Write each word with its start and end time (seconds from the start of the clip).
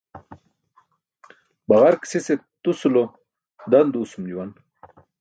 Baġark 1.67 2.01
sise 2.09 2.35
tusu 2.63 2.89
lo 2.95 3.03
dan 3.71 3.87
duusum 3.93 4.23
juwan. 4.31 4.51